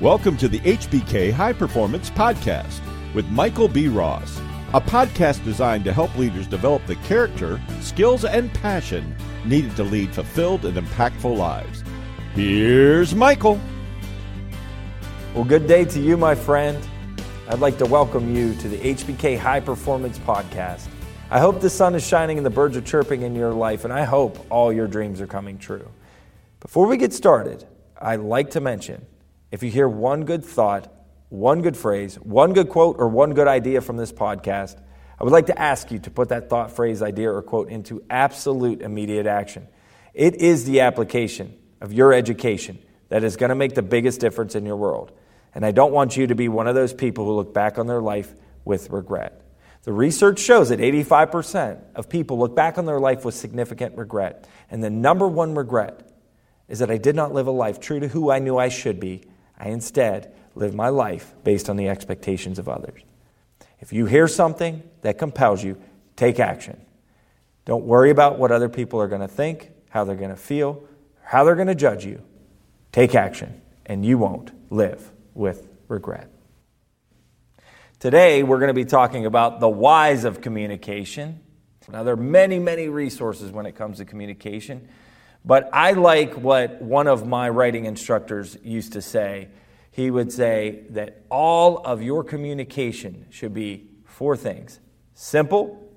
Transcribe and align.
Welcome 0.00 0.38
to 0.38 0.48
the 0.48 0.60
HBK 0.60 1.30
High 1.30 1.52
Performance 1.52 2.08
Podcast 2.08 2.80
with 3.12 3.28
Michael 3.28 3.68
B. 3.68 3.86
Ross, 3.86 4.40
a 4.72 4.80
podcast 4.80 5.44
designed 5.44 5.84
to 5.84 5.92
help 5.92 6.16
leaders 6.16 6.46
develop 6.46 6.86
the 6.86 6.96
character, 6.96 7.60
skills, 7.82 8.24
and 8.24 8.50
passion 8.54 9.14
needed 9.44 9.76
to 9.76 9.84
lead 9.84 10.14
fulfilled 10.14 10.64
and 10.64 10.78
impactful 10.78 11.36
lives. 11.36 11.84
Here's 12.32 13.14
Michael. 13.14 13.60
Well, 15.34 15.44
good 15.44 15.66
day 15.66 15.84
to 15.84 16.00
you, 16.00 16.16
my 16.16 16.34
friend. 16.34 16.82
I'd 17.50 17.58
like 17.58 17.76
to 17.76 17.84
welcome 17.84 18.34
you 18.34 18.54
to 18.54 18.68
the 18.70 18.78
HBK 18.78 19.36
High 19.36 19.60
Performance 19.60 20.18
Podcast. 20.20 20.88
I 21.30 21.40
hope 21.40 21.60
the 21.60 21.68
sun 21.68 21.94
is 21.94 22.06
shining 22.06 22.38
and 22.38 22.46
the 22.46 22.48
birds 22.48 22.74
are 22.74 22.80
chirping 22.80 23.20
in 23.20 23.34
your 23.34 23.52
life, 23.52 23.84
and 23.84 23.92
I 23.92 24.04
hope 24.04 24.46
all 24.48 24.72
your 24.72 24.86
dreams 24.86 25.20
are 25.20 25.26
coming 25.26 25.58
true. 25.58 25.90
Before 26.60 26.86
we 26.86 26.96
get 26.96 27.12
started, 27.12 27.66
I'd 28.00 28.20
like 28.20 28.52
to 28.52 28.62
mention 28.62 29.04
if 29.50 29.62
you 29.62 29.70
hear 29.70 29.88
one 29.88 30.24
good 30.24 30.44
thought, 30.44 30.92
one 31.28 31.62
good 31.62 31.76
phrase, 31.76 32.16
one 32.16 32.52
good 32.52 32.68
quote, 32.68 32.96
or 32.98 33.08
one 33.08 33.34
good 33.34 33.48
idea 33.48 33.80
from 33.80 33.96
this 33.96 34.12
podcast, 34.12 34.80
I 35.18 35.24
would 35.24 35.32
like 35.32 35.46
to 35.46 35.58
ask 35.58 35.90
you 35.90 35.98
to 36.00 36.10
put 36.10 36.30
that 36.30 36.48
thought, 36.48 36.70
phrase, 36.70 37.02
idea, 37.02 37.30
or 37.30 37.42
quote 37.42 37.68
into 37.68 38.02
absolute 38.08 38.80
immediate 38.80 39.26
action. 39.26 39.68
It 40.14 40.36
is 40.36 40.64
the 40.64 40.80
application 40.80 41.56
of 41.80 41.92
your 41.92 42.12
education 42.12 42.78
that 43.10 43.22
is 43.24 43.36
going 43.36 43.50
to 43.50 43.54
make 43.54 43.74
the 43.74 43.82
biggest 43.82 44.20
difference 44.20 44.54
in 44.54 44.64
your 44.64 44.76
world. 44.76 45.12
And 45.54 45.66
I 45.66 45.72
don't 45.72 45.92
want 45.92 46.16
you 46.16 46.28
to 46.28 46.34
be 46.34 46.48
one 46.48 46.66
of 46.66 46.74
those 46.74 46.94
people 46.94 47.24
who 47.24 47.32
look 47.32 47.52
back 47.52 47.78
on 47.78 47.86
their 47.86 48.00
life 48.00 48.32
with 48.64 48.90
regret. 48.90 49.42
The 49.82 49.92
research 49.92 50.38
shows 50.38 50.68
that 50.68 50.78
85% 50.78 51.80
of 51.94 52.08
people 52.08 52.38
look 52.38 52.54
back 52.54 52.78
on 52.78 52.86
their 52.86 53.00
life 53.00 53.24
with 53.24 53.34
significant 53.34 53.96
regret. 53.96 54.46
And 54.70 54.84
the 54.84 54.90
number 54.90 55.26
one 55.26 55.54
regret 55.54 56.08
is 56.68 56.78
that 56.78 56.90
I 56.90 56.98
did 56.98 57.16
not 57.16 57.32
live 57.32 57.46
a 57.46 57.50
life 57.50 57.80
true 57.80 57.98
to 57.98 58.08
who 58.08 58.30
I 58.30 58.38
knew 58.38 58.58
I 58.58 58.68
should 58.68 59.00
be 59.00 59.24
I 59.60 59.68
instead 59.68 60.34
live 60.54 60.74
my 60.74 60.88
life 60.88 61.34
based 61.44 61.68
on 61.68 61.76
the 61.76 61.88
expectations 61.88 62.58
of 62.58 62.68
others. 62.68 63.02
If 63.78 63.92
you 63.92 64.06
hear 64.06 64.26
something 64.26 64.82
that 65.02 65.18
compels 65.18 65.62
you, 65.62 65.80
take 66.16 66.40
action. 66.40 66.80
Don't 67.66 67.84
worry 67.84 68.10
about 68.10 68.38
what 68.38 68.50
other 68.50 68.68
people 68.68 69.00
are 69.00 69.06
going 69.06 69.20
to 69.20 69.28
think, 69.28 69.70
how 69.90 70.04
they're 70.04 70.16
going 70.16 70.30
to 70.30 70.36
feel, 70.36 70.82
how 71.22 71.44
they're 71.44 71.54
going 71.54 71.68
to 71.68 71.74
judge 71.74 72.04
you. 72.04 72.22
Take 72.90 73.14
action, 73.14 73.60
and 73.86 74.04
you 74.04 74.18
won't 74.18 74.50
live 74.72 75.12
with 75.34 75.68
regret. 75.88 76.30
Today, 78.00 78.42
we're 78.42 78.58
going 78.58 78.68
to 78.68 78.74
be 78.74 78.86
talking 78.86 79.26
about 79.26 79.60
the 79.60 79.68
whys 79.68 80.24
of 80.24 80.40
communication. 80.40 81.40
Now, 81.90 82.02
there 82.02 82.14
are 82.14 82.16
many, 82.16 82.58
many 82.58 82.88
resources 82.88 83.52
when 83.52 83.66
it 83.66 83.76
comes 83.76 83.98
to 83.98 84.04
communication. 84.04 84.88
But 85.44 85.70
I 85.72 85.92
like 85.92 86.34
what 86.34 86.82
one 86.82 87.06
of 87.06 87.26
my 87.26 87.48
writing 87.48 87.86
instructors 87.86 88.58
used 88.62 88.92
to 88.92 89.02
say. 89.02 89.48
He 89.90 90.10
would 90.10 90.32
say 90.32 90.84
that 90.90 91.22
all 91.30 91.78
of 91.78 92.02
your 92.02 92.22
communication 92.22 93.26
should 93.30 93.54
be 93.54 93.88
four 94.04 94.36
things 94.36 94.80
simple, 95.14 95.90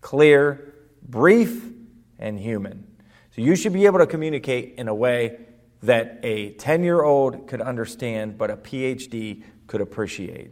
clear, 0.00 0.74
brief, 1.02 1.72
and 2.18 2.38
human. 2.38 2.86
So 3.34 3.42
you 3.42 3.56
should 3.56 3.72
be 3.72 3.86
able 3.86 3.98
to 4.00 4.06
communicate 4.06 4.74
in 4.76 4.88
a 4.88 4.94
way 4.94 5.38
that 5.82 6.20
a 6.22 6.52
10 6.52 6.84
year 6.84 7.02
old 7.02 7.46
could 7.48 7.60
understand, 7.60 8.36
but 8.36 8.50
a 8.50 8.56
PhD 8.56 9.42
could 9.66 9.80
appreciate. 9.80 10.50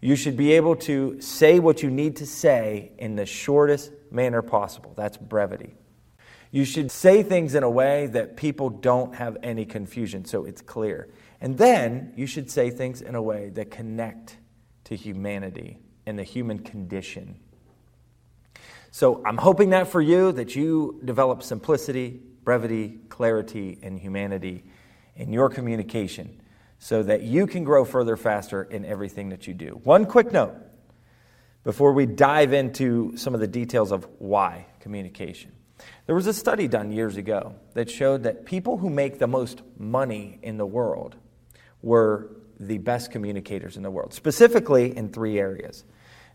You 0.00 0.16
should 0.16 0.36
be 0.36 0.52
able 0.52 0.76
to 0.76 1.20
say 1.20 1.60
what 1.60 1.82
you 1.82 1.90
need 1.90 2.16
to 2.16 2.26
say 2.26 2.92
in 2.98 3.16
the 3.16 3.24
shortest 3.24 3.92
manner 4.10 4.42
possible. 4.42 4.92
That's 4.96 5.16
brevity. 5.16 5.74
You 6.54 6.64
should 6.64 6.92
say 6.92 7.24
things 7.24 7.56
in 7.56 7.64
a 7.64 7.68
way 7.68 8.06
that 8.06 8.36
people 8.36 8.70
don't 8.70 9.16
have 9.16 9.36
any 9.42 9.64
confusion, 9.64 10.24
so 10.24 10.44
it's 10.44 10.62
clear. 10.62 11.08
And 11.40 11.58
then 11.58 12.12
you 12.14 12.28
should 12.28 12.48
say 12.48 12.70
things 12.70 13.02
in 13.02 13.16
a 13.16 13.20
way 13.20 13.48
that 13.54 13.72
connect 13.72 14.36
to 14.84 14.94
humanity 14.94 15.80
and 16.06 16.16
the 16.16 16.22
human 16.22 16.60
condition. 16.60 17.40
So 18.92 19.20
I'm 19.26 19.36
hoping 19.36 19.70
that 19.70 19.88
for 19.88 20.00
you, 20.00 20.30
that 20.30 20.54
you 20.54 21.00
develop 21.04 21.42
simplicity, 21.42 22.20
brevity, 22.44 23.00
clarity, 23.08 23.80
and 23.82 23.98
humanity 23.98 24.62
in 25.16 25.32
your 25.32 25.48
communication 25.48 26.40
so 26.78 27.02
that 27.02 27.22
you 27.22 27.48
can 27.48 27.64
grow 27.64 27.84
further 27.84 28.16
faster 28.16 28.62
in 28.62 28.84
everything 28.84 29.30
that 29.30 29.48
you 29.48 29.54
do. 29.54 29.80
One 29.82 30.06
quick 30.06 30.30
note 30.30 30.54
before 31.64 31.92
we 31.92 32.06
dive 32.06 32.52
into 32.52 33.16
some 33.16 33.34
of 33.34 33.40
the 33.40 33.48
details 33.48 33.90
of 33.90 34.06
why 34.20 34.66
communication. 34.78 35.50
There 36.06 36.14
was 36.14 36.26
a 36.26 36.34
study 36.34 36.68
done 36.68 36.92
years 36.92 37.16
ago 37.16 37.54
that 37.74 37.90
showed 37.90 38.22
that 38.24 38.44
people 38.44 38.78
who 38.78 38.90
make 38.90 39.18
the 39.18 39.26
most 39.26 39.62
money 39.78 40.38
in 40.42 40.56
the 40.56 40.66
world 40.66 41.16
were 41.82 42.30
the 42.60 42.78
best 42.78 43.10
communicators 43.10 43.76
in 43.76 43.82
the 43.82 43.90
world, 43.90 44.14
specifically 44.14 44.96
in 44.96 45.08
three 45.08 45.38
areas. 45.38 45.84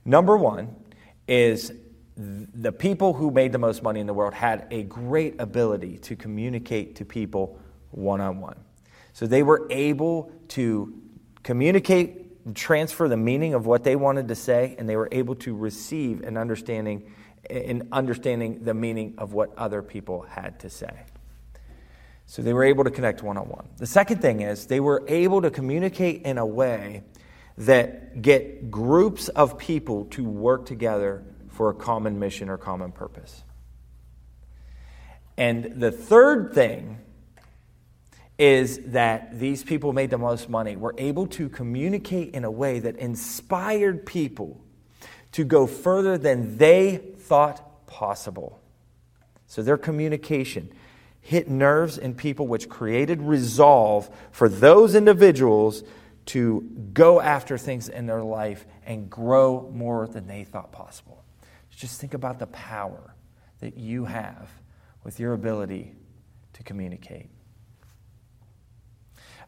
Number 0.05 0.37
one 0.37 0.75
is 1.27 1.71
the 2.17 2.71
people 2.71 3.13
who 3.13 3.31
made 3.31 3.51
the 3.53 3.59
most 3.59 3.81
money 3.81 3.99
in 3.99 4.07
the 4.07 4.13
world 4.13 4.33
had 4.33 4.67
a 4.71 4.83
great 4.83 5.39
ability 5.39 5.97
to 5.99 6.15
communicate 6.15 6.97
to 6.97 7.05
people 7.05 7.59
one 7.91 8.19
on 8.19 8.41
one. 8.41 8.59
So 9.13 9.25
they 9.25 9.43
were 9.43 9.67
able 9.69 10.31
to 10.49 11.01
communicate, 11.43 12.55
transfer 12.55 13.07
the 13.07 13.17
meaning 13.17 13.53
of 13.53 13.65
what 13.65 13.83
they 13.83 13.95
wanted 13.95 14.27
to 14.27 14.35
say, 14.35 14.75
and 14.77 14.87
they 14.87 14.97
were 14.97 15.09
able 15.11 15.35
to 15.35 15.55
receive 15.55 16.21
an 16.21 16.35
understanding 16.35 17.13
in 17.49 17.87
understanding 17.91 18.63
the 18.63 18.73
meaning 18.73 19.15
of 19.17 19.33
what 19.33 19.55
other 19.57 19.81
people 19.81 20.21
had 20.21 20.59
to 20.59 20.69
say. 20.69 21.03
So 22.25 22.41
they 22.41 22.53
were 22.53 22.63
able 22.63 22.83
to 22.83 22.91
connect 22.91 23.23
one 23.23 23.37
on 23.37 23.49
one. 23.49 23.67
The 23.77 23.87
second 23.87 24.21
thing 24.21 24.41
is 24.41 24.67
they 24.67 24.79
were 24.79 25.03
able 25.07 25.41
to 25.41 25.49
communicate 25.49 26.23
in 26.23 26.37
a 26.37 26.45
way 26.45 27.03
that 27.57 28.21
get 28.21 28.69
groups 28.69 29.29
of 29.29 29.57
people 29.57 30.05
to 30.05 30.23
work 30.23 30.65
together 30.65 31.23
for 31.49 31.69
a 31.69 31.73
common 31.73 32.19
mission 32.19 32.49
or 32.49 32.57
common 32.57 32.91
purpose. 32.91 33.43
And 35.37 35.81
the 35.81 35.91
third 35.91 36.53
thing 36.53 36.99
is 38.37 38.79
that 38.91 39.37
these 39.37 39.63
people 39.63 39.91
made 39.91 40.09
the 40.09 40.17
most 40.17 40.49
money, 40.49 40.77
were 40.77 40.95
able 40.97 41.27
to 41.27 41.49
communicate 41.49 42.33
in 42.33 42.45
a 42.45 42.51
way 42.51 42.79
that 42.79 42.95
inspired 42.97 44.05
people 44.05 44.61
to 45.33 45.43
go 45.43 45.67
further 45.67 46.17
than 46.17 46.57
they 46.57 46.97
thought 46.97 47.85
possible. 47.87 48.59
So 49.47 49.61
their 49.61 49.77
communication 49.77 50.71
hit 51.21 51.49
nerves 51.49 51.97
in 51.97 52.15
people, 52.15 52.47
which 52.47 52.69
created 52.69 53.21
resolve 53.21 54.09
for 54.31 54.49
those 54.49 54.95
individuals 54.95 55.83
to 56.27 56.61
go 56.93 57.19
after 57.19 57.57
things 57.57 57.89
in 57.89 58.05
their 58.05 58.23
life 58.23 58.65
and 58.85 59.09
grow 59.09 59.69
more 59.73 60.07
than 60.07 60.27
they 60.27 60.43
thought 60.43 60.71
possible. 60.71 61.23
Just 61.79 62.01
think 62.01 62.13
about 62.13 62.39
the 62.39 62.47
power 62.47 63.15
that 63.61 63.77
you 63.77 64.03
have 64.03 64.49
with 65.05 65.17
your 65.17 65.31
ability 65.31 65.93
to 66.53 66.63
communicate. 66.63 67.29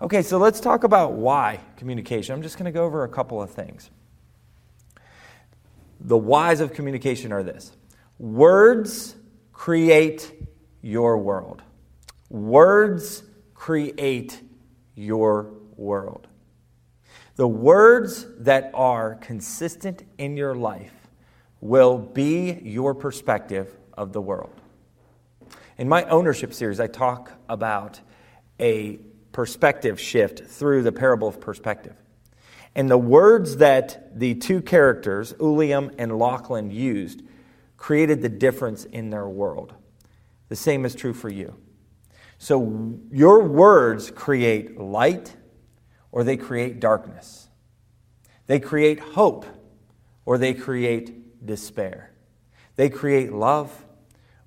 Okay, 0.02 0.22
so 0.22 0.38
let's 0.38 0.62
talk 0.62 0.86
about 0.86 1.12
why 1.12 1.60
communication. 1.76 2.34
I'm 2.34 2.42
just 2.42 2.58
going 2.58 2.66
to 2.66 2.72
go 2.72 2.86
over 2.86 3.04
a 3.04 3.10
couple 3.10 3.42
of 3.42 3.52
things. 3.52 3.90
The 6.04 6.18
whys 6.18 6.62
of 6.62 6.74
communication 6.74 7.32
are 7.32 7.44
this 7.44 7.72
words 8.18 9.16
create 9.54 10.32
your 10.82 11.18
world. 11.18 11.62
Words 12.30 13.24
create 13.54 14.42
your 14.96 15.54
world. 15.76 16.28
The 17.36 17.48
words 17.48 18.26
that 18.40 18.72
are 18.74 19.16
consistent 19.16 20.04
in 20.18 20.38
your 20.38 20.56
life 20.56 20.94
will 21.60 21.98
be 21.98 22.54
your 22.64 22.94
perspective 22.96 23.76
of 23.94 24.14
the 24.14 24.22
world. 24.22 24.54
In 25.78 25.88
my 25.88 26.04
ownership 26.06 26.54
series, 26.54 26.80
I 26.80 26.88
talk 26.88 27.32
about 27.48 28.00
a 28.60 29.00
perspective 29.32 30.00
shift 30.00 30.44
through 30.46 30.84
the 30.84 30.92
parable 30.92 31.28
of 31.28 31.40
perspective. 31.40 31.96
And 32.76 32.90
the 32.90 32.98
words 32.98 33.58
that 33.58 34.18
the 34.18 34.36
two 34.36 34.62
characters, 34.62 35.34
Uliam 35.34 35.94
and 35.98 36.18
Lachlan, 36.18 36.72
used 36.72 37.22
created 37.78 38.22
the 38.22 38.30
difference 38.30 38.86
in 38.86 39.10
their 39.10 39.28
world. 39.28 39.74
The 40.50 40.56
same 40.56 40.86
is 40.86 40.96
true 40.96 41.14
for 41.14 41.30
you. 41.30 41.56
So 42.38 43.00
your 43.12 43.44
words 43.44 44.10
create 44.12 44.80
light 44.80 45.36
or 46.12 46.24
they 46.24 46.38
create 46.38 46.80
darkness. 46.80 47.50
They 48.48 48.60
create 48.60 49.00
hope 49.00 49.46
or 50.26 50.38
they 50.38 50.54
create 50.54 51.46
despair. 51.46 52.12
They 52.76 52.90
create 52.90 53.32
love 53.32 53.86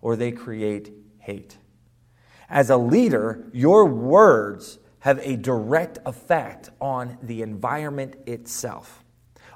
or 0.01 0.17
they 0.17 0.33
create 0.33 0.93
hate. 1.19 1.57
As 2.49 2.71
a 2.71 2.77
leader, 2.77 3.49
your 3.53 3.87
words 3.87 4.79
have 5.05 5.21
a 5.23 5.37
direct 5.37 5.99
effect 6.07 6.71
on 6.81 7.19
the 7.23 7.43
environment 7.43 8.17
itself. 8.25 9.05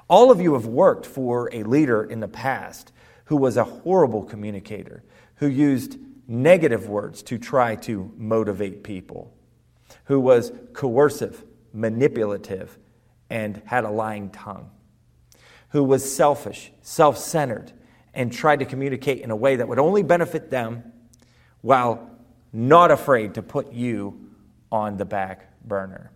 All 0.07 0.29
of 0.29 0.39
you 0.39 0.53
have 0.53 0.67
worked 0.67 1.07
for 1.07 1.49
a 1.51 1.63
leader 1.63 2.03
in 2.03 2.19
the 2.19 2.27
past 2.27 2.91
who 3.25 3.35
was 3.35 3.57
a 3.57 3.63
horrible 3.63 4.21
communicator, 4.21 5.03
who 5.37 5.47
used 5.47 5.97
negative 6.27 6.87
words 6.87 7.23
to 7.23 7.39
try 7.39 7.73
to 7.77 8.13
motivate 8.15 8.83
people, 8.83 9.35
who 10.03 10.19
was 10.19 10.51
coercive, 10.73 11.43
manipulative, 11.73 12.77
and 13.31 13.59
had 13.65 13.85
a 13.85 13.89
lying 13.89 14.29
tongue, 14.29 14.69
who 15.69 15.83
was 15.83 16.15
selfish, 16.15 16.71
self 16.83 17.17
centered, 17.17 17.73
and 18.13 18.31
tried 18.31 18.59
to 18.59 18.65
communicate 18.65 19.21
in 19.21 19.31
a 19.31 19.35
way 19.35 19.55
that 19.55 19.67
would 19.67 19.79
only 19.79 20.03
benefit 20.03 20.51
them 20.51 20.93
while 21.61 22.07
not 22.53 22.91
afraid 22.91 23.33
to 23.33 23.41
put 23.41 23.73
you 23.73 24.28
on 24.71 24.97
the 24.97 25.05
back 25.05 25.47
burner. 25.67 26.11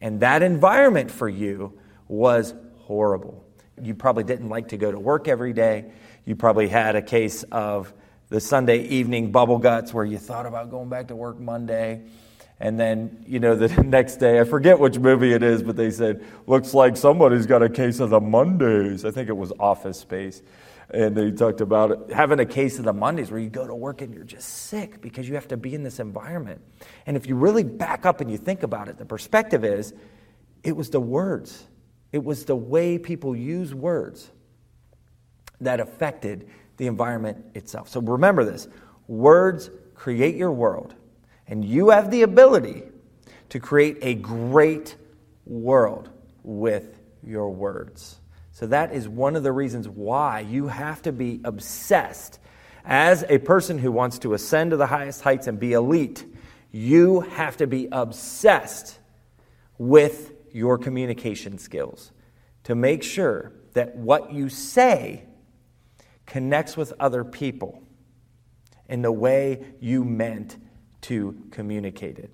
And 0.00 0.20
that 0.20 0.42
environment 0.42 1.10
for 1.10 1.28
you 1.28 1.78
was 2.08 2.54
horrible. 2.78 3.44
You 3.80 3.94
probably 3.94 4.24
didn't 4.24 4.48
like 4.48 4.68
to 4.68 4.76
go 4.76 4.92
to 4.92 4.98
work 4.98 5.28
every 5.28 5.52
day. 5.52 5.90
You 6.24 6.36
probably 6.36 6.68
had 6.68 6.96
a 6.96 7.02
case 7.02 7.42
of 7.44 7.92
the 8.28 8.40
Sunday 8.40 8.82
evening 8.84 9.32
bubble 9.32 9.58
guts 9.58 9.92
where 9.92 10.04
you 10.04 10.18
thought 10.18 10.46
about 10.46 10.70
going 10.70 10.88
back 10.88 11.08
to 11.08 11.16
work 11.16 11.38
Monday. 11.38 12.02
And 12.60 12.78
then, 12.78 13.24
you 13.26 13.40
know, 13.40 13.54
the 13.56 13.68
next 13.82 14.16
day, 14.16 14.40
I 14.40 14.44
forget 14.44 14.78
which 14.78 14.98
movie 14.98 15.32
it 15.32 15.42
is, 15.42 15.62
but 15.62 15.76
they 15.76 15.90
said, 15.90 16.24
looks 16.46 16.72
like 16.72 16.96
somebody's 16.96 17.46
got 17.46 17.62
a 17.62 17.68
case 17.68 18.00
of 18.00 18.10
the 18.10 18.20
Mondays. 18.20 19.04
I 19.04 19.10
think 19.10 19.28
it 19.28 19.36
was 19.36 19.52
Office 19.58 19.98
Space. 19.98 20.42
And 20.94 21.16
he 21.18 21.32
talked 21.32 21.60
about 21.60 21.90
it, 21.90 21.98
having 22.12 22.38
a 22.38 22.46
case 22.46 22.78
of 22.78 22.84
the 22.84 22.92
Mondays 22.92 23.28
where 23.28 23.40
you 23.40 23.50
go 23.50 23.66
to 23.66 23.74
work 23.74 24.00
and 24.00 24.14
you're 24.14 24.22
just 24.22 24.48
sick 24.48 25.00
because 25.00 25.28
you 25.28 25.34
have 25.34 25.48
to 25.48 25.56
be 25.56 25.74
in 25.74 25.82
this 25.82 25.98
environment. 25.98 26.60
And 27.04 27.16
if 27.16 27.26
you 27.26 27.34
really 27.34 27.64
back 27.64 28.06
up 28.06 28.20
and 28.20 28.30
you 28.30 28.38
think 28.38 28.62
about 28.62 28.86
it, 28.86 28.96
the 28.96 29.04
perspective 29.04 29.64
is 29.64 29.92
it 30.62 30.76
was 30.76 30.90
the 30.90 31.00
words, 31.00 31.66
it 32.12 32.22
was 32.22 32.44
the 32.44 32.54
way 32.54 32.96
people 32.96 33.34
use 33.34 33.74
words 33.74 34.30
that 35.60 35.80
affected 35.80 36.48
the 36.76 36.86
environment 36.86 37.44
itself. 37.56 37.88
So 37.88 38.00
remember 38.00 38.44
this 38.44 38.68
words 39.08 39.70
create 39.96 40.36
your 40.36 40.52
world, 40.52 40.94
and 41.48 41.64
you 41.64 41.90
have 41.90 42.12
the 42.12 42.22
ability 42.22 42.84
to 43.48 43.58
create 43.58 43.98
a 44.02 44.14
great 44.14 44.94
world 45.44 46.08
with 46.44 47.00
your 47.24 47.50
words. 47.50 48.20
So, 48.54 48.68
that 48.68 48.94
is 48.94 49.08
one 49.08 49.34
of 49.34 49.42
the 49.42 49.50
reasons 49.50 49.88
why 49.88 50.38
you 50.38 50.68
have 50.68 51.02
to 51.02 51.12
be 51.12 51.40
obsessed. 51.42 52.38
As 52.84 53.24
a 53.28 53.38
person 53.38 53.78
who 53.78 53.90
wants 53.90 54.20
to 54.20 54.32
ascend 54.32 54.70
to 54.70 54.76
the 54.76 54.86
highest 54.86 55.22
heights 55.22 55.48
and 55.48 55.58
be 55.58 55.72
elite, 55.72 56.24
you 56.70 57.20
have 57.20 57.56
to 57.56 57.66
be 57.66 57.88
obsessed 57.90 59.00
with 59.76 60.34
your 60.52 60.78
communication 60.78 61.58
skills 61.58 62.12
to 62.62 62.76
make 62.76 63.02
sure 63.02 63.52
that 63.72 63.96
what 63.96 64.32
you 64.32 64.48
say 64.48 65.24
connects 66.24 66.76
with 66.76 66.92
other 67.00 67.24
people 67.24 67.82
in 68.88 69.02
the 69.02 69.10
way 69.10 69.64
you 69.80 70.04
meant 70.04 70.58
to 71.00 71.36
communicate 71.50 72.20
it. 72.20 72.30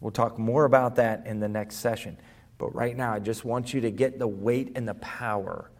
We'll 0.00 0.12
talk 0.12 0.38
more 0.38 0.64
about 0.64 0.96
that 0.96 1.26
in 1.26 1.40
the 1.40 1.48
next 1.48 1.76
session. 1.76 2.16
But 2.58 2.74
right 2.74 2.96
now, 2.96 3.12
I 3.12 3.18
just 3.18 3.44
want 3.44 3.74
you 3.74 3.80
to 3.82 3.90
get 3.90 4.18
the 4.18 4.26
weight 4.26 4.72
and 4.76 4.88
the 4.88 4.94
power 4.94 5.70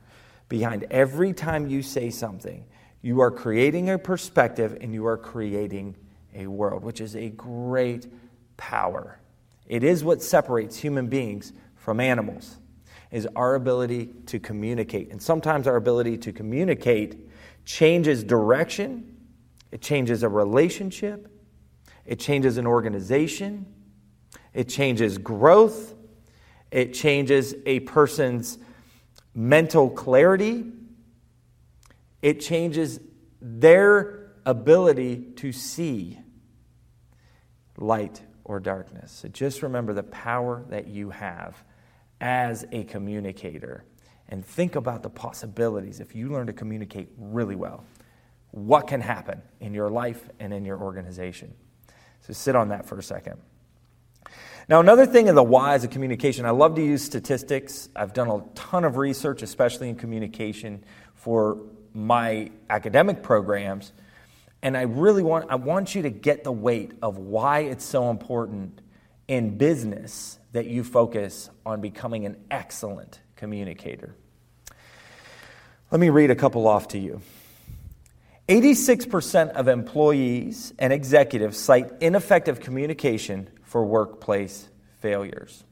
behind 0.48 0.84
every 0.90 1.32
time 1.32 1.68
you 1.68 1.82
say 1.82 2.10
something. 2.10 2.64
You 3.02 3.20
are 3.20 3.30
creating 3.30 3.90
a 3.90 3.98
perspective 3.98 4.78
and 4.80 4.92
you 4.92 5.06
are 5.06 5.16
creating 5.16 5.96
a 6.34 6.46
world, 6.46 6.84
which 6.84 7.00
is 7.00 7.16
a 7.16 7.30
great 7.30 8.06
power. 8.56 9.18
It 9.66 9.84
is 9.84 10.04
what 10.04 10.22
separates 10.22 10.76
human 10.76 11.08
beings 11.08 11.52
from 11.76 12.00
animals 12.00 12.56
is 13.10 13.26
our 13.36 13.54
ability 13.54 14.06
to 14.26 14.38
communicate. 14.38 15.10
And 15.10 15.22
sometimes 15.22 15.66
our 15.66 15.76
ability 15.76 16.18
to 16.18 16.32
communicate 16.32 17.28
changes 17.64 18.24
direction, 18.24 19.16
it 19.72 19.80
changes 19.80 20.22
a 20.22 20.28
relationship, 20.28 21.28
it 22.04 22.18
changes 22.18 22.58
an 22.58 22.66
organization, 22.66 23.66
it 24.54 24.68
changes 24.68 25.18
growth, 25.18 25.94
it 26.76 26.92
changes 26.92 27.54
a 27.64 27.80
person's 27.80 28.58
mental 29.34 29.88
clarity, 29.88 30.66
it 32.20 32.38
changes 32.42 33.00
their 33.40 34.32
ability 34.44 35.16
to 35.36 35.52
see 35.52 36.18
light 37.78 38.20
or 38.44 38.60
darkness. 38.60 39.10
So 39.10 39.28
just 39.28 39.62
remember 39.62 39.94
the 39.94 40.02
power 40.02 40.66
that 40.68 40.86
you 40.86 41.08
have 41.08 41.56
as 42.20 42.66
a 42.72 42.84
communicator 42.84 43.82
and 44.28 44.44
think 44.44 44.76
about 44.76 45.02
the 45.02 45.08
possibilities 45.08 46.00
if 46.00 46.14
you 46.14 46.28
learn 46.28 46.46
to 46.48 46.52
communicate 46.52 47.08
really 47.16 47.56
well. 47.56 47.86
What 48.50 48.86
can 48.86 49.00
happen 49.00 49.40
in 49.60 49.72
your 49.72 49.88
life 49.88 50.28
and 50.40 50.52
in 50.52 50.66
your 50.66 50.78
organization? 50.78 51.54
So 52.20 52.34
sit 52.34 52.54
on 52.54 52.68
that 52.68 52.84
for 52.84 52.98
a 52.98 53.02
second. 53.02 53.40
Now, 54.68 54.80
another 54.80 55.06
thing 55.06 55.28
in 55.28 55.36
the 55.36 55.44
whys 55.44 55.84
of 55.84 55.90
communication, 55.90 56.44
I 56.44 56.50
love 56.50 56.74
to 56.74 56.84
use 56.84 57.04
statistics. 57.04 57.88
I've 57.94 58.12
done 58.12 58.28
a 58.28 58.42
ton 58.56 58.84
of 58.84 58.96
research, 58.96 59.42
especially 59.42 59.88
in 59.88 59.94
communication, 59.94 60.82
for 61.14 61.58
my 61.94 62.50
academic 62.68 63.22
programs. 63.22 63.92
And 64.62 64.76
I 64.76 64.82
really 64.82 65.22
want, 65.22 65.50
I 65.50 65.54
want 65.54 65.94
you 65.94 66.02
to 66.02 66.10
get 66.10 66.42
the 66.42 66.50
weight 66.50 66.92
of 67.00 67.16
why 67.16 67.60
it's 67.60 67.84
so 67.84 68.10
important 68.10 68.80
in 69.28 69.56
business 69.56 70.38
that 70.50 70.66
you 70.66 70.82
focus 70.82 71.48
on 71.64 71.80
becoming 71.80 72.26
an 72.26 72.36
excellent 72.50 73.20
communicator. 73.36 74.16
Let 75.92 76.00
me 76.00 76.10
read 76.10 76.32
a 76.32 76.34
couple 76.34 76.66
off 76.66 76.88
to 76.88 76.98
you. 76.98 77.20
86% 78.48 79.50
of 79.50 79.68
employees 79.68 80.72
and 80.78 80.92
executives 80.92 81.56
cite 81.56 81.92
ineffective 82.00 82.58
communication 82.58 83.48
for 83.66 83.84
workplace 83.84 84.68
failures. 85.00 85.64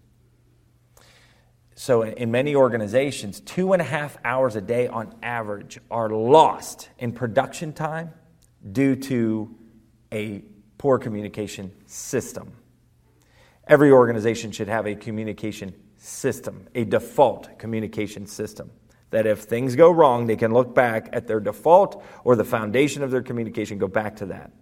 So, 1.76 2.02
in 2.02 2.31
many 2.31 2.55
organizations, 2.55 3.41
two 3.41 3.73
and 3.73 3.81
a 3.81 3.85
half 3.85 4.17
hours 4.25 4.55
a 4.55 4.61
day 4.61 4.87
on 4.87 5.14
average 5.23 5.81
are 5.91 6.08
lost 6.11 6.88
in 6.99 7.12
production 7.12 7.73
time 7.73 8.12
due 8.70 8.94
to 8.96 9.56
a 10.12 10.43
poor 10.79 10.99
communication 10.99 11.73
system. 11.87 12.52
Every 13.67 13.91
organization 13.91 14.52
should 14.52 14.69
have 14.69 14.87
a 14.87 14.94
communication 14.94 15.75
system, 15.97 16.69
a 16.75 16.85
default 16.85 17.58
communication 17.58 18.26
system. 18.26 18.70
That 19.11 19.26
if 19.26 19.40
things 19.40 19.75
go 19.75 19.90
wrong, 19.90 20.26
they 20.26 20.37
can 20.37 20.52
look 20.52 20.75
back 20.75 21.08
at 21.12 21.26
their 21.26 21.40
default 21.40 22.02
or 22.25 22.37
the 22.37 22.44
foundation 22.44 23.02
of 23.02 23.11
their 23.11 23.23
communication, 23.23 23.79
go 23.79 23.88
back 23.88 24.17
to 24.17 24.26
that. 24.26 24.52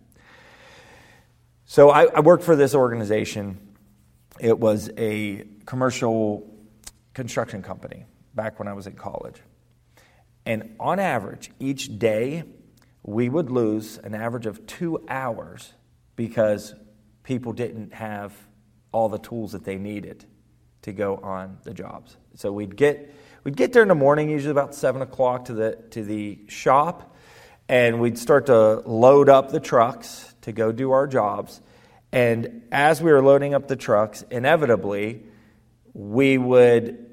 So 1.72 1.88
I, 1.88 2.02
I 2.04 2.20
worked 2.20 2.44
for 2.44 2.54
this 2.54 2.74
organization. 2.74 3.58
It 4.38 4.58
was 4.58 4.90
a 4.98 5.46
commercial 5.64 6.54
construction 7.14 7.62
company 7.62 8.04
back 8.34 8.58
when 8.58 8.68
I 8.68 8.74
was 8.74 8.86
in 8.86 8.92
college. 8.92 9.36
And 10.44 10.76
on 10.78 10.98
average, 10.98 11.50
each 11.58 11.98
day, 11.98 12.44
we 13.02 13.30
would 13.30 13.50
lose 13.50 13.96
an 13.96 14.14
average 14.14 14.44
of 14.44 14.66
two 14.66 15.02
hours 15.08 15.72
because 16.14 16.74
people 17.22 17.54
didn't 17.54 17.94
have 17.94 18.34
all 18.92 19.08
the 19.08 19.18
tools 19.18 19.52
that 19.52 19.64
they 19.64 19.78
needed 19.78 20.26
to 20.82 20.92
go 20.92 21.16
on 21.22 21.56
the 21.62 21.72
jobs. 21.72 22.18
So 22.34 22.52
we'd 22.52 22.76
get 22.76 23.14
we'd 23.44 23.56
get 23.56 23.72
there 23.72 23.80
in 23.80 23.88
the 23.88 23.94
morning, 23.94 24.28
usually 24.28 24.50
about 24.50 24.74
seven 24.74 25.00
o'clock, 25.00 25.46
to 25.46 25.54
the 25.54 25.78
to 25.92 26.04
the 26.04 26.38
shop, 26.48 27.16
and 27.66 27.98
we'd 27.98 28.18
start 28.18 28.44
to 28.44 28.80
load 28.80 29.30
up 29.30 29.52
the 29.52 29.60
trucks 29.60 30.31
to 30.42 30.52
go 30.52 30.72
do 30.72 30.92
our 30.92 31.06
jobs. 31.06 31.60
And 32.12 32.62
as 32.70 33.02
we 33.02 33.10
were 33.10 33.22
loading 33.22 33.54
up 33.54 33.68
the 33.68 33.76
trucks, 33.76 34.24
inevitably, 34.30 35.22
we 35.94 36.38
would 36.38 37.08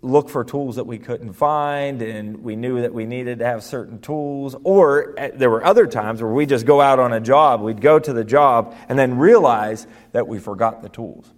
look 0.00 0.28
for 0.28 0.44
tools 0.44 0.76
that 0.76 0.86
we 0.86 0.98
couldn't 0.98 1.32
find, 1.32 2.00
and 2.02 2.44
we 2.44 2.54
knew 2.54 2.82
that 2.82 2.94
we 2.94 3.04
needed 3.04 3.40
to 3.40 3.44
have 3.44 3.64
certain 3.64 4.00
tools. 4.00 4.54
Or 4.62 5.14
eh, 5.18 5.32
there 5.34 5.50
were 5.50 5.64
other 5.64 5.86
times 5.86 6.22
where 6.22 6.32
we 6.32 6.46
just 6.46 6.66
go 6.66 6.80
out 6.80 7.00
on 7.00 7.12
a 7.12 7.20
job, 7.20 7.60
we'd 7.60 7.80
go 7.80 7.98
to 7.98 8.12
the 8.12 8.24
job, 8.24 8.76
and 8.88 8.98
then 8.98 9.18
realize 9.18 9.86
that 10.12 10.28
we 10.28 10.38
forgot 10.38 10.82
the 10.82 10.88
tools. 10.88 11.32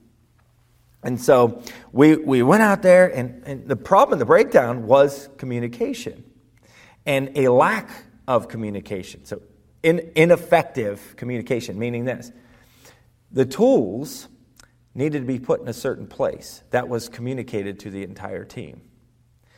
And 1.03 1.19
so 1.19 1.63
we, 1.93 2.17
we 2.17 2.43
went 2.43 2.63
out 2.63 2.83
there, 2.83 3.09
and, 3.09 3.43
and 3.47 3.67
the 3.67 3.77
problem, 3.77 4.19
the 4.19 4.27
breakdown 4.27 4.87
was 4.87 5.31
communication 5.39 6.25
and 7.07 7.37
a 7.37 7.49
lack 7.49 7.89
of 8.29 8.49
communication. 8.49 9.25
So, 9.25 9.41
in, 9.83 10.11
ineffective 10.15 11.15
communication, 11.17 11.79
meaning 11.79 12.05
this 12.05 12.33
the 13.33 13.45
tools 13.45 14.29
needed 14.95 15.21
to 15.21 15.27
be 15.27 15.39
put 15.39 15.61
in 15.61 15.69
a 15.69 15.73
certain 15.73 16.07
place 16.07 16.63
that 16.71 16.89
was 16.89 17.09
communicated 17.09 17.79
to 17.81 17.91
the 17.91 18.03
entire 18.03 18.45
team. 18.45 18.83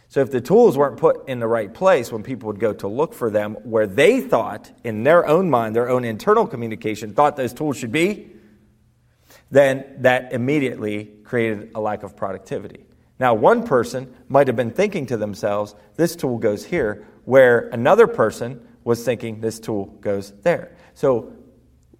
So 0.09 0.21
if 0.21 0.31
the 0.31 0.43
tools 0.43 0.77
weren't 0.77 0.99
put 0.99 1.27
in 1.27 1.41
the 1.41 1.47
right 1.47 1.73
place 1.73 2.13
when 2.13 2.23
people 2.23 2.49
would 2.49 2.61
go 2.61 2.75
to 2.75 2.87
look 2.87 3.15
for 3.15 3.31
them, 3.31 3.55
where 3.63 3.87
they 3.87 4.21
thought, 4.21 4.71
in 4.85 5.05
their 5.05 5.27
own 5.27 5.49
mind, 5.49 5.75
their 5.75 5.89
own 5.89 6.05
internal 6.05 6.47
communication, 6.47 7.15
thought 7.15 7.37
those 7.37 7.55
tools 7.55 7.79
should 7.79 7.93
be, 7.93 8.31
then 9.51 9.87
that 10.01 10.35
immediately 10.35 11.07
created 11.25 11.71
a 11.75 11.81
lack 11.81 12.03
of 12.03 12.15
productivity. 12.15 12.85
Now, 13.19 13.33
one 13.33 13.67
person 13.67 14.15
might 14.29 14.49
have 14.49 14.57
been 14.57 14.71
thinking 14.71 15.07
to 15.07 15.17
themselves, 15.17 15.75
this 15.97 16.15
tool 16.15 16.37
goes 16.37 16.67
here, 16.67 17.07
where 17.25 17.69
another 17.69 18.07
person 18.07 18.67
was 18.85 19.05
thinking, 19.05 19.41
this 19.41 19.61
tool 19.61 19.87
goes 20.01 20.33
there. 20.43 20.77
So 20.95 21.33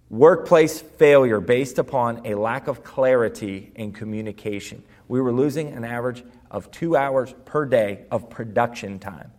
workplace 0.09 0.79
failure 0.79 1.39
based 1.39 1.79
upon 1.79 2.25
a 2.25 2.35
lack 2.35 2.67
of 2.67 2.83
clarity 2.83 3.71
in 3.75 3.91
communication. 3.91 4.83
We 5.07 5.21
were 5.21 5.33
losing 5.33 5.69
an 5.73 5.83
average 5.83 6.23
of 6.51 6.69
two 6.71 6.95
hours 6.95 7.33
per 7.45 7.65
day 7.65 8.05
of 8.11 8.29
production 8.29 8.99
time. 8.99 9.31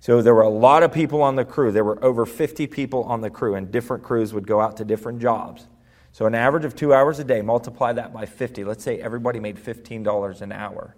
So 0.00 0.20
there 0.20 0.34
were 0.34 0.42
a 0.42 0.50
lot 0.50 0.82
of 0.82 0.92
people 0.92 1.22
on 1.22 1.36
the 1.36 1.44
crew. 1.44 1.72
There 1.72 1.84
were 1.84 2.02
over 2.04 2.26
50 2.26 2.66
people 2.66 3.04
on 3.04 3.22
the 3.22 3.30
crew, 3.30 3.54
and 3.54 3.70
different 3.70 4.02
crews 4.02 4.34
would 4.34 4.46
go 4.46 4.60
out 4.60 4.76
to 4.76 4.84
different 4.84 5.20
jobs. 5.20 5.66
So 6.12 6.26
an 6.26 6.34
average 6.34 6.64
of 6.64 6.76
two 6.76 6.92
hours 6.92 7.18
a 7.18 7.24
day, 7.24 7.42
multiply 7.42 7.92
that 7.94 8.12
by 8.12 8.26
50. 8.26 8.64
Let's 8.64 8.84
say 8.84 9.00
everybody 9.00 9.40
made 9.40 9.56
$15 9.56 10.42
an 10.42 10.52
hour. 10.52 10.94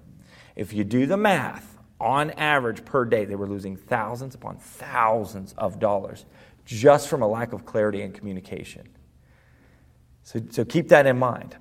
If 0.56 0.72
you 0.72 0.84
do 0.84 1.06
the 1.06 1.16
math, 1.16 1.75
on 2.00 2.30
average 2.32 2.84
per 2.84 3.04
day, 3.04 3.24
they 3.24 3.36
were 3.36 3.46
losing 3.46 3.76
thousands 3.76 4.34
upon 4.34 4.56
thousands 4.56 5.54
of 5.56 5.78
dollars 5.78 6.24
just 6.64 7.08
from 7.08 7.22
a 7.22 7.26
lack 7.26 7.52
of 7.52 7.64
clarity 7.64 8.02
and 8.02 8.12
communication. 8.12 8.88
So, 10.24 10.42
so 10.50 10.64
keep 10.64 10.88
that 10.88 11.06
in 11.06 11.18
mind. 11.18 11.56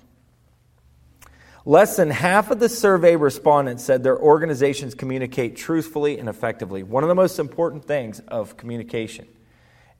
Less 1.67 1.95
than 1.95 2.11
half 2.11 2.51
of 2.51 2.59
the 2.59 2.69
survey 2.69 3.15
respondents 3.15 3.83
said 3.83 4.03
their 4.03 4.19
organizations 4.19 4.93
communicate 4.93 5.55
truthfully 5.55 6.19
and 6.19 6.29
effectively. 6.29 6.83
One 6.83 7.03
of 7.03 7.09
the 7.09 7.15
most 7.15 7.39
important 7.39 7.85
things 7.85 8.19
of 8.27 8.55
communication 8.57 9.27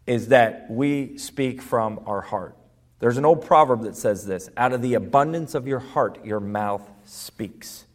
is 0.05 0.27
that 0.27 0.67
we 0.69 1.17
speak 1.17 1.61
from 1.61 1.99
our 2.05 2.21
heart. 2.21 2.55
There's 2.99 3.17
an 3.17 3.25
old 3.25 3.45
proverb 3.45 3.83
that 3.83 3.95
says 3.95 4.25
this 4.25 4.49
out 4.55 4.73
of 4.73 4.81
the 4.81 4.93
abundance 4.93 5.55
of 5.55 5.67
your 5.67 5.79
heart, 5.79 6.23
your 6.23 6.39
mouth 6.39 6.87
speaks. 7.03 7.85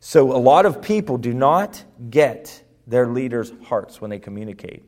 So, 0.00 0.32
a 0.34 0.38
lot 0.38 0.64
of 0.64 0.80
people 0.80 1.18
do 1.18 1.34
not 1.34 1.82
get 2.08 2.62
their 2.86 3.06
leaders' 3.06 3.52
hearts 3.64 4.00
when 4.00 4.10
they 4.10 4.18
communicate. 4.18 4.84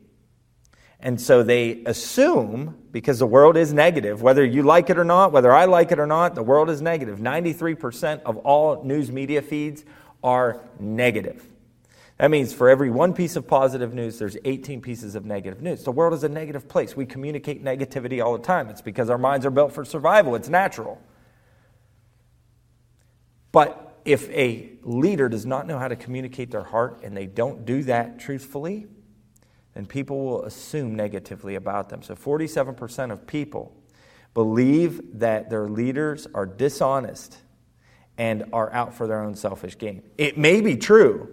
And 1.01 1.19
so 1.19 1.41
they 1.41 1.83
assume, 1.85 2.77
because 2.91 3.17
the 3.19 3.25
world 3.25 3.57
is 3.57 3.73
negative, 3.73 4.21
whether 4.21 4.45
you 4.45 4.61
like 4.61 4.91
it 4.91 4.99
or 4.99 5.03
not, 5.03 5.31
whether 5.31 5.51
I 5.51 5.65
like 5.65 5.91
it 5.91 5.99
or 5.99 6.05
not, 6.05 6.35
the 6.35 6.43
world 6.43 6.69
is 6.69 6.79
negative. 6.79 7.17
93% 7.17 8.21
of 8.23 8.37
all 8.37 8.83
news 8.83 9.11
media 9.11 9.41
feeds 9.41 9.83
are 10.23 10.61
negative. 10.79 11.43
That 12.17 12.29
means 12.29 12.53
for 12.53 12.69
every 12.69 12.91
one 12.91 13.15
piece 13.15 13.35
of 13.35 13.47
positive 13.47 13.95
news, 13.95 14.19
there's 14.19 14.37
18 14.45 14.79
pieces 14.79 15.15
of 15.15 15.25
negative 15.25 15.63
news. 15.63 15.83
The 15.83 15.91
world 15.91 16.13
is 16.13 16.23
a 16.23 16.29
negative 16.29 16.67
place. 16.67 16.95
We 16.95 17.07
communicate 17.07 17.63
negativity 17.63 18.23
all 18.23 18.37
the 18.37 18.43
time. 18.43 18.69
It's 18.69 18.81
because 18.81 19.09
our 19.09 19.17
minds 19.17 19.43
are 19.43 19.49
built 19.49 19.73
for 19.73 19.83
survival, 19.83 20.35
it's 20.35 20.49
natural. 20.49 21.01
But 23.51 23.80
if 24.05 24.29
a 24.29 24.71
leader 24.83 25.29
does 25.29 25.45
not 25.45 25.67
know 25.67 25.77
how 25.77 25.87
to 25.87 25.95
communicate 25.95 26.51
their 26.51 26.63
heart 26.63 27.01
and 27.03 27.15
they 27.15 27.25
don't 27.25 27.65
do 27.65 27.83
that 27.83 28.19
truthfully, 28.19 28.87
then 29.73 29.85
people 29.85 30.25
will 30.25 30.43
assume 30.43 30.95
negatively 30.95 31.55
about 31.55 31.89
them. 31.89 32.01
So 32.01 32.15
47% 32.15 33.11
of 33.11 33.25
people 33.25 33.75
believe 34.33 35.19
that 35.19 35.49
their 35.49 35.67
leaders 35.67 36.27
are 36.33 36.45
dishonest 36.45 37.37
and 38.17 38.45
are 38.53 38.71
out 38.73 38.93
for 38.93 39.07
their 39.07 39.23
own 39.23 39.35
selfish 39.35 39.77
gain. 39.77 40.03
It 40.17 40.37
may 40.37 40.61
be 40.61 40.75
true, 40.75 41.29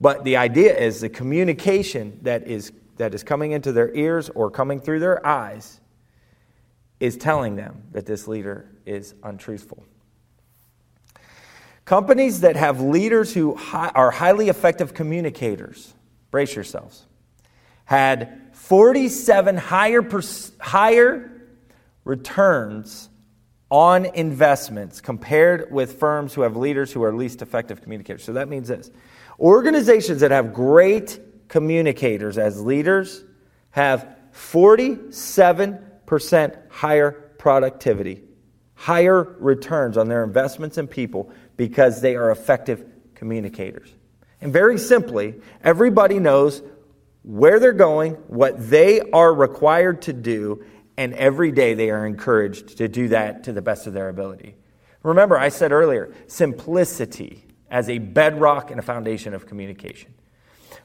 but 0.00 0.24
the 0.24 0.36
idea 0.36 0.76
is 0.76 1.00
the 1.00 1.08
communication 1.08 2.18
that 2.22 2.46
is, 2.46 2.72
that 2.96 3.14
is 3.14 3.22
coming 3.22 3.52
into 3.52 3.72
their 3.72 3.94
ears 3.94 4.28
or 4.30 4.50
coming 4.50 4.80
through 4.80 5.00
their 5.00 5.24
eyes 5.26 5.80
is 6.98 7.16
telling 7.16 7.56
them 7.56 7.84
that 7.92 8.06
this 8.06 8.28
leader 8.28 8.70
is 8.84 9.14
untruthful. 9.22 9.84
Companies 11.90 12.40
that 12.42 12.54
have 12.54 12.80
leaders 12.80 13.34
who 13.34 13.58
are 13.72 14.12
highly 14.12 14.48
effective 14.48 14.94
communicators, 14.94 15.92
brace 16.30 16.54
yourselves 16.54 17.04
had 17.84 18.40
47 18.52 19.56
higher, 19.56 20.08
higher 20.60 21.32
returns 22.04 23.08
on 23.72 24.04
investments 24.04 25.00
compared 25.00 25.72
with 25.72 25.98
firms 25.98 26.32
who 26.32 26.42
have 26.42 26.56
leaders 26.56 26.92
who 26.92 27.02
are 27.02 27.12
least 27.12 27.42
effective 27.42 27.82
communicators. 27.82 28.22
So 28.22 28.34
that 28.34 28.48
means 28.48 28.68
this 28.68 28.88
organizations 29.40 30.20
that 30.20 30.30
have 30.30 30.54
great 30.54 31.18
communicators 31.48 32.38
as 32.38 32.62
leaders 32.62 33.24
have 33.70 34.06
47% 34.32 36.70
higher 36.70 37.10
productivity, 37.36 38.22
higher 38.80 39.36
returns 39.40 39.98
on 39.98 40.08
their 40.08 40.24
investments 40.24 40.78
in 40.78 40.88
people 40.88 41.30
because 41.58 42.00
they 42.00 42.16
are 42.16 42.30
effective 42.30 42.82
communicators. 43.14 43.92
And 44.40 44.54
very 44.54 44.78
simply, 44.78 45.34
everybody 45.62 46.18
knows 46.18 46.62
where 47.22 47.60
they're 47.60 47.74
going, 47.74 48.14
what 48.28 48.70
they 48.70 49.02
are 49.10 49.34
required 49.34 50.00
to 50.02 50.14
do, 50.14 50.64
and 50.96 51.12
every 51.12 51.52
day 51.52 51.74
they 51.74 51.90
are 51.90 52.06
encouraged 52.06 52.78
to 52.78 52.88
do 52.88 53.08
that 53.08 53.44
to 53.44 53.52
the 53.52 53.60
best 53.60 53.86
of 53.86 53.92
their 53.92 54.08
ability. 54.08 54.56
Remember, 55.02 55.38
I 55.38 55.50
said 55.50 55.72
earlier 55.72 56.14
simplicity 56.26 57.44
as 57.70 57.90
a 57.90 57.98
bedrock 57.98 58.70
and 58.70 58.80
a 58.80 58.82
foundation 58.82 59.34
of 59.34 59.46
communication. 59.46 60.14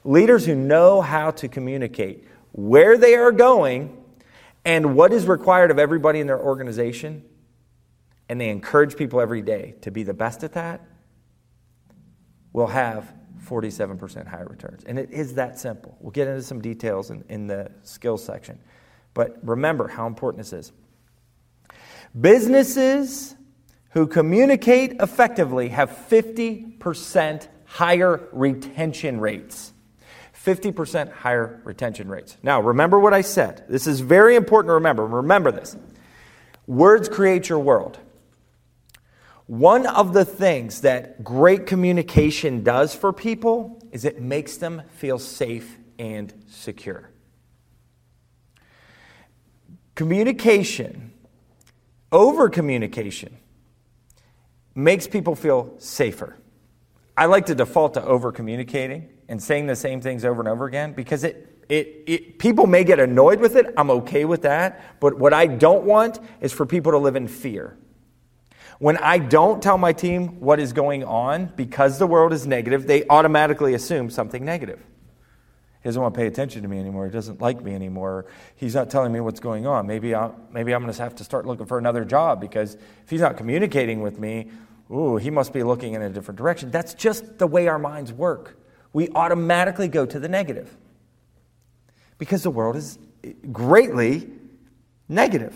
Leaders 0.04 0.44
who 0.44 0.54
know 0.54 1.00
how 1.00 1.30
to 1.30 1.48
communicate 1.48 2.26
where 2.52 2.98
they 2.98 3.14
are 3.14 3.32
going 3.32 3.96
and 4.66 4.94
what 4.94 5.14
is 5.14 5.26
required 5.26 5.70
of 5.70 5.78
everybody 5.78 6.20
in 6.20 6.26
their 6.26 6.38
organization, 6.38 7.24
and 8.28 8.40
they 8.40 8.48
encourage 8.48 8.96
people 8.96 9.20
every 9.20 9.42
day 9.42 9.74
to 9.82 9.90
be 9.90 10.02
the 10.02 10.14
best 10.14 10.42
at 10.44 10.52
that, 10.54 10.84
will 12.52 12.66
have 12.66 13.12
47% 13.46 14.26
higher 14.26 14.46
returns. 14.46 14.82
And 14.84 14.98
it 14.98 15.10
is 15.10 15.34
that 15.34 15.58
simple. 15.58 15.96
We'll 16.00 16.10
get 16.10 16.26
into 16.26 16.42
some 16.42 16.60
details 16.60 17.10
in, 17.10 17.24
in 17.28 17.46
the 17.46 17.70
skills 17.82 18.24
section. 18.24 18.58
But 19.14 19.38
remember 19.42 19.88
how 19.88 20.06
important 20.06 20.42
this 20.42 20.52
is. 20.52 20.72
Businesses 22.18 23.34
who 23.90 24.06
communicate 24.06 24.92
effectively 25.00 25.68
have 25.68 25.90
50% 25.90 27.48
higher 27.64 28.28
retention 28.32 29.20
rates. 29.20 29.72
50% 30.44 31.10
higher 31.12 31.60
retention 31.64 32.08
rates. 32.08 32.36
Now, 32.42 32.60
remember 32.60 33.00
what 33.00 33.12
I 33.12 33.20
said. 33.20 33.64
This 33.68 33.86
is 33.86 34.00
very 34.00 34.36
important 34.36 34.70
to 34.70 34.74
remember. 34.74 35.04
Remember 35.06 35.50
this. 35.50 35.76
Words 36.66 37.08
create 37.08 37.48
your 37.48 37.58
world. 37.58 37.98
One 39.46 39.86
of 39.86 40.12
the 40.12 40.24
things 40.24 40.80
that 40.80 41.22
great 41.22 41.66
communication 41.66 42.64
does 42.64 42.94
for 42.94 43.12
people 43.12 43.80
is 43.92 44.04
it 44.04 44.20
makes 44.20 44.56
them 44.56 44.82
feel 44.96 45.18
safe 45.18 45.78
and 45.98 46.32
secure. 46.48 47.10
Communication, 49.94 51.12
over 52.10 52.48
communication, 52.48 53.36
makes 54.74 55.06
people 55.06 55.36
feel 55.36 55.74
safer. 55.78 56.36
I 57.16 57.26
like 57.26 57.46
to 57.46 57.54
default 57.54 57.94
to 57.94 58.04
over 58.04 58.32
communicating 58.32 59.08
and 59.28 59.42
saying 59.42 59.68
the 59.68 59.76
same 59.76 60.00
things 60.00 60.24
over 60.24 60.40
and 60.40 60.48
over 60.48 60.66
again 60.66 60.92
because 60.92 61.24
it, 61.24 61.64
it, 61.68 62.02
it, 62.06 62.38
people 62.38 62.66
may 62.66 62.84
get 62.84 62.98
annoyed 63.00 63.40
with 63.40 63.56
it. 63.56 63.72
I'm 63.76 63.90
okay 63.90 64.24
with 64.24 64.42
that. 64.42 65.00
But 65.00 65.18
what 65.18 65.32
I 65.32 65.46
don't 65.46 65.84
want 65.84 66.18
is 66.40 66.52
for 66.52 66.66
people 66.66 66.92
to 66.92 66.98
live 66.98 67.16
in 67.16 67.28
fear. 67.28 67.78
When 68.78 68.98
I 68.98 69.18
don't 69.18 69.62
tell 69.62 69.78
my 69.78 69.92
team 69.92 70.40
what 70.40 70.60
is 70.60 70.72
going 70.72 71.04
on 71.04 71.46
because 71.56 71.98
the 71.98 72.06
world 72.06 72.32
is 72.32 72.46
negative, 72.46 72.86
they 72.86 73.06
automatically 73.08 73.74
assume 73.74 74.10
something 74.10 74.44
negative. 74.44 74.80
He 75.82 75.88
doesn't 75.88 76.02
want 76.02 76.14
to 76.14 76.18
pay 76.18 76.26
attention 76.26 76.62
to 76.62 76.68
me 76.68 76.78
anymore. 76.78 77.06
He 77.06 77.12
doesn't 77.12 77.40
like 77.40 77.62
me 77.62 77.74
anymore. 77.74 78.26
He's 78.56 78.74
not 78.74 78.90
telling 78.90 79.12
me 79.12 79.20
what's 79.20 79.40
going 79.40 79.66
on. 79.66 79.86
Maybe, 79.86 80.14
i 80.14 80.30
maybe 80.50 80.74
I'm 80.74 80.82
going 80.82 80.92
to 80.92 81.02
have 81.02 81.14
to 81.16 81.24
start 81.24 81.46
looking 81.46 81.64
for 81.64 81.78
another 81.78 82.04
job 82.04 82.40
because 82.40 82.74
if 82.74 83.08
he's 83.08 83.20
not 83.20 83.36
communicating 83.36 84.02
with 84.02 84.18
me, 84.18 84.50
ooh, 84.90 85.16
he 85.16 85.30
must 85.30 85.52
be 85.52 85.62
looking 85.62 85.94
in 85.94 86.02
a 86.02 86.10
different 86.10 86.38
direction. 86.38 86.70
That's 86.70 86.92
just 86.92 87.38
the 87.38 87.46
way 87.46 87.68
our 87.68 87.78
minds 87.78 88.12
work. 88.12 88.58
We 88.92 89.08
automatically 89.10 89.88
go 89.88 90.04
to 90.06 90.18
the 90.18 90.28
negative 90.28 90.76
because 92.18 92.42
the 92.42 92.50
world 92.50 92.76
is 92.76 92.98
greatly 93.52 94.28
negative. 95.08 95.54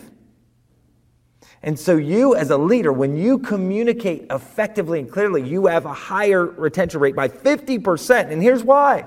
And 1.62 1.79
so, 1.79 1.97
you 1.97 2.35
as 2.35 2.50
a 2.50 2.57
leader, 2.57 2.93
when 2.93 3.17
you 3.17 3.38
communicate 3.38 4.26
effectively 4.31 4.99
and 4.99 5.11
clearly, 5.11 5.47
you 5.47 5.67
have 5.67 5.85
a 5.85 5.93
higher 5.93 6.45
retention 6.45 7.00
rate 7.00 7.14
by 7.14 7.29
50%. 7.29 8.31
And 8.31 8.43
here's 8.43 8.64
why 8.64 9.05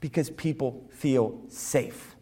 because 0.00 0.28
people 0.30 0.88
feel 0.90 1.40
safe. 1.48 2.16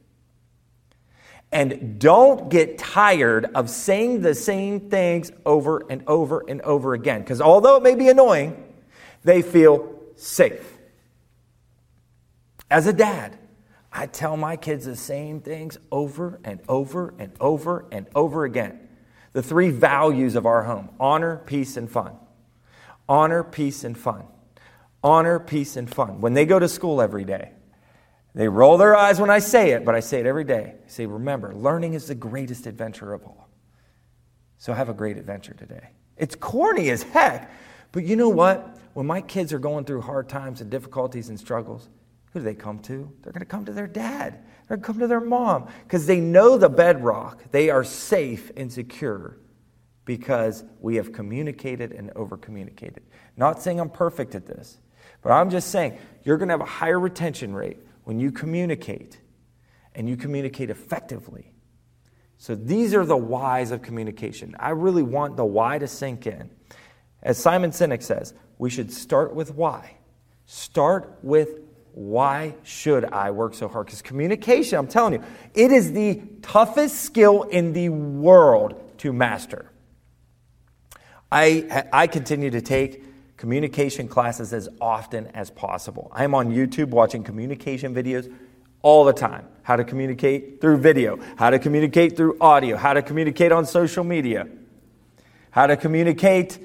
And 1.50 1.98
don't 1.98 2.50
get 2.50 2.78
tired 2.78 3.46
of 3.54 3.70
saying 3.70 4.20
the 4.20 4.34
same 4.34 4.90
things 4.90 5.30
over 5.46 5.84
and 5.88 6.02
over 6.06 6.44
and 6.46 6.60
over 6.62 6.94
again. 6.94 7.20
Because 7.20 7.40
although 7.40 7.76
it 7.76 7.82
may 7.82 7.94
be 7.94 8.08
annoying, 8.08 8.62
they 9.22 9.40
feel 9.40 9.98
safe. 10.16 10.78
As 12.70 12.86
a 12.86 12.92
dad, 12.92 13.38
I 13.92 14.06
tell 14.06 14.36
my 14.36 14.56
kids 14.56 14.84
the 14.84 14.96
same 14.96 15.40
things 15.40 15.78
over 15.90 16.40
and 16.44 16.60
over 16.68 17.14
and 17.18 17.32
over 17.40 17.86
and 17.92 18.08
over 18.14 18.44
again 18.44 18.83
the 19.34 19.42
three 19.42 19.68
values 19.68 20.36
of 20.36 20.46
our 20.46 20.62
home 20.62 20.88
honor, 20.98 21.42
peace, 21.44 21.76
and 21.76 21.90
fun. 21.90 22.16
Honor, 23.06 23.44
peace, 23.44 23.84
and 23.84 23.98
fun. 23.98 24.24
Honor, 25.02 25.38
peace, 25.38 25.76
and 25.76 25.92
fun. 25.92 26.22
When 26.22 26.32
they 26.32 26.46
go 26.46 26.58
to 26.58 26.68
school 26.68 27.02
every 27.02 27.24
day, 27.24 27.52
they 28.34 28.48
roll 28.48 28.78
their 28.78 28.96
eyes 28.96 29.20
when 29.20 29.28
I 29.28 29.40
say 29.40 29.72
it, 29.72 29.84
but 29.84 29.94
I 29.94 30.00
say 30.00 30.20
it 30.20 30.26
every 30.26 30.44
day. 30.44 30.74
I 30.84 30.88
say, 30.88 31.04
remember, 31.04 31.54
learning 31.54 31.92
is 31.92 32.06
the 32.06 32.14
greatest 32.14 32.66
adventure 32.66 33.12
of 33.12 33.22
all. 33.24 33.48
So 34.56 34.72
have 34.72 34.88
a 34.88 34.94
great 34.94 35.18
adventure 35.18 35.52
today. 35.52 35.90
It's 36.16 36.34
corny 36.34 36.88
as 36.90 37.02
heck, 37.02 37.52
but 37.92 38.04
you 38.04 38.16
know 38.16 38.30
what? 38.30 38.78
When 38.94 39.06
my 39.06 39.20
kids 39.20 39.52
are 39.52 39.58
going 39.58 39.84
through 39.84 40.00
hard 40.00 40.28
times 40.28 40.60
and 40.60 40.70
difficulties 40.70 41.28
and 41.28 41.38
struggles, 41.38 41.88
who 42.34 42.40
do 42.40 42.44
they 42.44 42.54
come 42.54 42.80
to? 42.80 43.12
They're 43.22 43.32
going 43.32 43.40
to 43.40 43.46
come 43.46 43.64
to 43.64 43.72
their 43.72 43.86
dad. 43.86 44.40
They're 44.66 44.76
going 44.76 44.80
to 44.80 44.86
come 44.86 44.98
to 44.98 45.06
their 45.06 45.20
mom 45.20 45.68
because 45.84 46.04
they 46.04 46.18
know 46.18 46.58
the 46.58 46.68
bedrock. 46.68 47.52
They 47.52 47.70
are 47.70 47.84
safe 47.84 48.50
and 48.56 48.70
secure 48.70 49.38
because 50.04 50.64
we 50.80 50.96
have 50.96 51.12
communicated 51.12 51.92
and 51.92 52.10
over 52.16 52.36
communicated. 52.36 53.04
Not 53.36 53.62
saying 53.62 53.78
I'm 53.78 53.88
perfect 53.88 54.34
at 54.34 54.46
this, 54.46 54.78
but 55.22 55.30
I'm 55.30 55.48
just 55.48 55.70
saying 55.70 55.96
you're 56.24 56.36
going 56.36 56.48
to 56.48 56.54
have 56.54 56.60
a 56.60 56.64
higher 56.64 56.98
retention 56.98 57.54
rate 57.54 57.78
when 58.02 58.18
you 58.18 58.32
communicate 58.32 59.20
and 59.94 60.08
you 60.08 60.16
communicate 60.16 60.70
effectively. 60.70 61.52
So 62.36 62.56
these 62.56 62.94
are 62.94 63.06
the 63.06 63.16
whys 63.16 63.70
of 63.70 63.80
communication. 63.80 64.56
I 64.58 64.70
really 64.70 65.04
want 65.04 65.36
the 65.36 65.44
why 65.44 65.78
to 65.78 65.86
sink 65.86 66.26
in. 66.26 66.50
As 67.22 67.38
Simon 67.38 67.70
Sinek 67.70 68.02
says, 68.02 68.34
we 68.58 68.70
should 68.70 68.92
start 68.92 69.36
with 69.36 69.54
why. 69.54 69.98
Start 70.46 71.16
with 71.22 71.60
why 71.94 72.56
should 72.64 73.04
I 73.04 73.30
work 73.30 73.54
so 73.54 73.68
hard? 73.68 73.86
Because 73.86 74.02
communication, 74.02 74.78
I'm 74.78 74.88
telling 74.88 75.14
you, 75.14 75.22
it 75.54 75.70
is 75.70 75.92
the 75.92 76.20
toughest 76.42 77.02
skill 77.02 77.44
in 77.44 77.72
the 77.72 77.88
world 77.88 78.98
to 78.98 79.12
master. 79.12 79.70
I, 81.30 81.84
I 81.92 82.08
continue 82.08 82.50
to 82.50 82.60
take 82.60 83.36
communication 83.36 84.08
classes 84.08 84.52
as 84.52 84.68
often 84.80 85.28
as 85.28 85.50
possible. 85.50 86.10
I'm 86.12 86.34
on 86.34 86.50
YouTube 86.50 86.88
watching 86.88 87.22
communication 87.22 87.94
videos 87.94 88.32
all 88.82 89.04
the 89.04 89.12
time. 89.12 89.46
How 89.62 89.76
to 89.76 89.84
communicate 89.84 90.60
through 90.60 90.78
video, 90.78 91.20
how 91.36 91.50
to 91.50 91.60
communicate 91.60 92.16
through 92.16 92.38
audio, 92.40 92.76
how 92.76 92.94
to 92.94 93.02
communicate 93.02 93.52
on 93.52 93.66
social 93.66 94.02
media, 94.02 94.48
how 95.52 95.68
to 95.68 95.76
communicate 95.76 96.58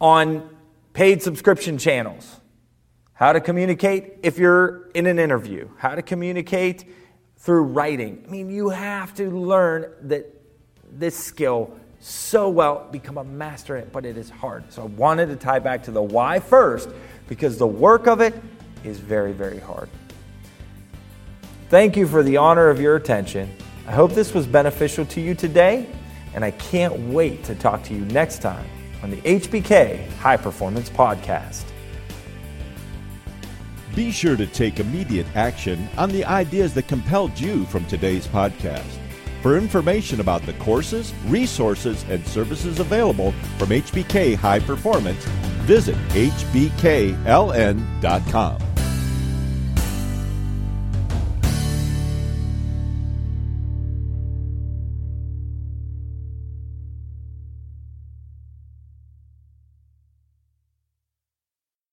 on 0.00 0.48
paid 0.92 1.20
subscription 1.20 1.78
channels, 1.78 2.40
how 3.16 3.32
to 3.32 3.40
communicate 3.40 4.18
if 4.22 4.38
you're 4.38 4.88
in 4.90 5.06
an 5.06 5.18
interview, 5.18 5.68
how 5.78 5.94
to 5.94 6.02
communicate 6.02 6.84
through 7.38 7.62
writing. 7.62 8.22
I 8.26 8.30
mean, 8.30 8.50
you 8.50 8.68
have 8.68 9.14
to 9.14 9.30
learn 9.30 9.90
that 10.02 10.26
this 10.90 11.16
skill 11.16 11.76
so 11.98 12.50
well, 12.50 12.86
become 12.92 13.16
a 13.16 13.24
master 13.24 13.76
at 13.76 13.84
it, 13.84 13.92
but 13.92 14.04
it 14.04 14.18
is 14.18 14.28
hard. 14.28 14.70
So 14.70 14.82
I 14.82 14.84
wanted 14.86 15.26
to 15.30 15.36
tie 15.36 15.58
back 15.58 15.82
to 15.84 15.90
the 15.90 16.02
why 16.02 16.40
first 16.40 16.90
because 17.26 17.56
the 17.56 17.66
work 17.66 18.06
of 18.06 18.20
it 18.20 18.34
is 18.84 18.98
very, 18.98 19.32
very 19.32 19.58
hard. 19.58 19.88
Thank 21.70 21.96
you 21.96 22.06
for 22.06 22.22
the 22.22 22.36
honor 22.36 22.68
of 22.68 22.80
your 22.80 22.96
attention. 22.96 23.50
I 23.86 23.92
hope 23.92 24.12
this 24.12 24.34
was 24.34 24.46
beneficial 24.46 25.06
to 25.06 25.20
you 25.20 25.34
today, 25.34 25.88
and 26.34 26.44
I 26.44 26.50
can't 26.52 26.96
wait 27.08 27.44
to 27.44 27.54
talk 27.54 27.82
to 27.84 27.94
you 27.94 28.04
next 28.06 28.42
time 28.42 28.68
on 29.02 29.10
the 29.10 29.16
HBK 29.22 30.08
High 30.18 30.36
Performance 30.36 30.90
Podcast. 30.90 31.64
Be 33.96 34.12
sure 34.12 34.36
to 34.36 34.46
take 34.46 34.78
immediate 34.78 35.26
action 35.34 35.88
on 35.96 36.10
the 36.10 36.24
ideas 36.26 36.74
that 36.74 36.86
compelled 36.86 37.40
you 37.40 37.64
from 37.64 37.86
today's 37.86 38.26
podcast. 38.28 38.84
For 39.40 39.56
information 39.56 40.20
about 40.20 40.42
the 40.42 40.52
courses, 40.54 41.14
resources, 41.26 42.04
and 42.10 42.24
services 42.26 42.78
available 42.78 43.32
from 43.56 43.70
HBK 43.70 44.36
High 44.36 44.60
Performance, 44.60 45.24
visit 45.64 45.96
hbkln.com. 46.10 47.16